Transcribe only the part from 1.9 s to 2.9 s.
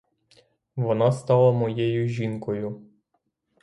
жінкою.